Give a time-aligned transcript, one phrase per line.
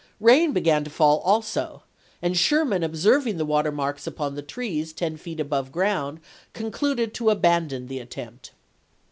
[0.19, 1.83] Rain began to fall also,
[2.23, 6.21] and Sherman observing the water marks upon the trees ten feet above ground
[6.53, 8.49] concluded to abandon the attempt.